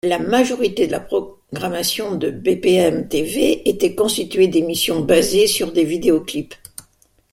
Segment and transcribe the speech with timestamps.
[0.03, 6.55] La majorité de la programmation de bpm:tv était constituée d'émissions basées sur des vidéoclips.